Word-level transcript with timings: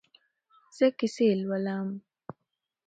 زه 0.77 0.85
کیسې 0.97 1.27
لولم 1.41 1.87